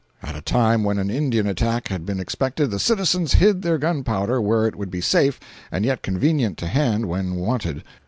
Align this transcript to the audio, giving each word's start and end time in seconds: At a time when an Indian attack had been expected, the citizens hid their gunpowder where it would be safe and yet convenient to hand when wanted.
At 0.23 0.35
a 0.35 0.41
time 0.41 0.83
when 0.83 0.97
an 0.97 1.11
Indian 1.11 1.45
attack 1.45 1.89
had 1.89 2.07
been 2.07 2.19
expected, 2.19 2.71
the 2.71 2.79
citizens 2.79 3.35
hid 3.35 3.61
their 3.61 3.77
gunpowder 3.77 4.41
where 4.41 4.65
it 4.65 4.75
would 4.75 4.89
be 4.89 4.99
safe 4.99 5.39
and 5.71 5.85
yet 5.85 6.01
convenient 6.01 6.57
to 6.57 6.67
hand 6.67 7.05
when 7.05 7.35
wanted. 7.35 7.83